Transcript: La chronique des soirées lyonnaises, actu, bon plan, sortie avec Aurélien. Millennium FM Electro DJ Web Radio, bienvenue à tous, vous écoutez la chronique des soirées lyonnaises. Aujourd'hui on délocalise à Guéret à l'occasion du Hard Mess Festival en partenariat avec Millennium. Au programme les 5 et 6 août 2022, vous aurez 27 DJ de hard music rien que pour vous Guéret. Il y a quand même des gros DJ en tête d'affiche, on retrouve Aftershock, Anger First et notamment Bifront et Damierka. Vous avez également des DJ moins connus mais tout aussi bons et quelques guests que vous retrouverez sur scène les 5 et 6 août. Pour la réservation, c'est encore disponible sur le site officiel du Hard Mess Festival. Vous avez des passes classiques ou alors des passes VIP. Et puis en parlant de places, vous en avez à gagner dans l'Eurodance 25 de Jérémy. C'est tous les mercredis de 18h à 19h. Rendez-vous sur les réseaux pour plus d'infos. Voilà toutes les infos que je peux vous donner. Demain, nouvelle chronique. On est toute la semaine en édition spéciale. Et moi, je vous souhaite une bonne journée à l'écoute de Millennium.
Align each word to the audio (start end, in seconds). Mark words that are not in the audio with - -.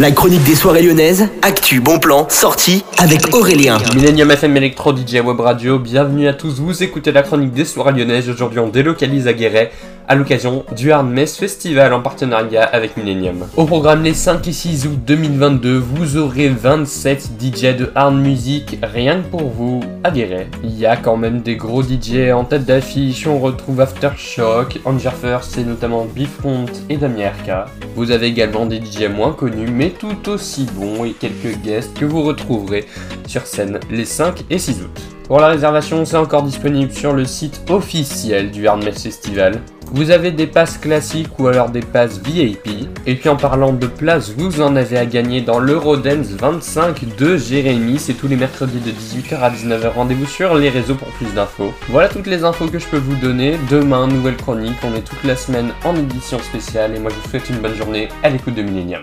La 0.00 0.12
chronique 0.12 0.42
des 0.44 0.54
soirées 0.54 0.82
lyonnaises, 0.82 1.28
actu, 1.42 1.82
bon 1.82 1.98
plan, 1.98 2.26
sortie 2.30 2.86
avec 2.96 3.34
Aurélien. 3.34 3.76
Millennium 3.94 4.30
FM 4.30 4.56
Electro 4.56 4.96
DJ 4.96 5.16
Web 5.22 5.40
Radio, 5.40 5.78
bienvenue 5.78 6.26
à 6.26 6.32
tous, 6.32 6.58
vous 6.58 6.82
écoutez 6.82 7.12
la 7.12 7.20
chronique 7.22 7.52
des 7.52 7.66
soirées 7.66 7.92
lyonnaises. 7.92 8.30
Aujourd'hui 8.30 8.60
on 8.60 8.68
délocalise 8.68 9.28
à 9.28 9.34
Guéret 9.34 9.70
à 10.10 10.16
l'occasion 10.16 10.64
du 10.76 10.90
Hard 10.90 11.06
Mess 11.06 11.36
Festival 11.38 11.92
en 11.92 12.02
partenariat 12.02 12.64
avec 12.64 12.96
Millennium. 12.96 13.46
Au 13.56 13.64
programme 13.64 14.02
les 14.02 14.12
5 14.12 14.48
et 14.48 14.52
6 14.52 14.88
août 14.88 14.98
2022, 15.06 15.78
vous 15.78 16.16
aurez 16.16 16.48
27 16.48 17.30
DJ 17.40 17.76
de 17.76 17.92
hard 17.94 18.16
music 18.16 18.76
rien 18.82 19.22
que 19.22 19.28
pour 19.28 19.48
vous 19.48 19.78
Guéret. 20.12 20.48
Il 20.64 20.76
y 20.76 20.84
a 20.84 20.96
quand 20.96 21.16
même 21.16 21.42
des 21.42 21.54
gros 21.54 21.84
DJ 21.84 22.32
en 22.34 22.42
tête 22.42 22.64
d'affiche, 22.64 23.28
on 23.28 23.38
retrouve 23.38 23.80
Aftershock, 23.80 24.80
Anger 24.84 25.10
First 25.10 25.56
et 25.58 25.62
notamment 25.62 26.04
Bifront 26.06 26.66
et 26.88 26.96
Damierka. 26.96 27.66
Vous 27.94 28.10
avez 28.10 28.26
également 28.26 28.66
des 28.66 28.78
DJ 28.80 29.04
moins 29.04 29.32
connus 29.32 29.70
mais 29.72 29.90
tout 29.90 30.28
aussi 30.28 30.66
bons 30.74 31.04
et 31.04 31.12
quelques 31.12 31.56
guests 31.62 31.96
que 31.96 32.04
vous 32.04 32.24
retrouverez 32.24 32.84
sur 33.28 33.46
scène 33.46 33.78
les 33.88 34.04
5 34.04 34.42
et 34.50 34.58
6 34.58 34.82
août. 34.82 35.19
Pour 35.30 35.38
la 35.38 35.46
réservation, 35.46 36.04
c'est 36.04 36.16
encore 36.16 36.42
disponible 36.42 36.90
sur 36.90 37.12
le 37.12 37.24
site 37.24 37.62
officiel 37.70 38.50
du 38.50 38.66
Hard 38.66 38.82
Mess 38.82 39.04
Festival. 39.04 39.60
Vous 39.92 40.10
avez 40.10 40.32
des 40.32 40.48
passes 40.48 40.76
classiques 40.76 41.38
ou 41.38 41.46
alors 41.46 41.70
des 41.70 41.82
passes 41.82 42.20
VIP. 42.20 42.88
Et 43.06 43.14
puis 43.14 43.28
en 43.28 43.36
parlant 43.36 43.72
de 43.72 43.86
places, 43.86 44.32
vous 44.36 44.60
en 44.60 44.74
avez 44.74 44.98
à 44.98 45.06
gagner 45.06 45.40
dans 45.40 45.60
l'Eurodance 45.60 46.30
25 46.30 47.16
de 47.16 47.36
Jérémy. 47.36 48.00
C'est 48.00 48.14
tous 48.14 48.26
les 48.26 48.34
mercredis 48.34 48.80
de 48.80 48.90
18h 48.90 49.38
à 49.38 49.50
19h. 49.50 49.92
Rendez-vous 49.94 50.26
sur 50.26 50.56
les 50.56 50.68
réseaux 50.68 50.96
pour 50.96 51.08
plus 51.10 51.32
d'infos. 51.32 51.72
Voilà 51.90 52.08
toutes 52.08 52.26
les 52.26 52.42
infos 52.42 52.66
que 52.66 52.80
je 52.80 52.86
peux 52.86 52.98
vous 52.98 53.14
donner. 53.14 53.56
Demain, 53.70 54.08
nouvelle 54.08 54.36
chronique. 54.36 54.78
On 54.82 54.96
est 54.96 55.02
toute 55.02 55.22
la 55.22 55.36
semaine 55.36 55.70
en 55.84 55.94
édition 55.94 56.40
spéciale. 56.40 56.96
Et 56.96 56.98
moi, 56.98 57.12
je 57.14 57.22
vous 57.22 57.30
souhaite 57.30 57.48
une 57.48 57.58
bonne 57.58 57.76
journée 57.76 58.08
à 58.24 58.30
l'écoute 58.30 58.56
de 58.56 58.62
Millennium. 58.62 59.02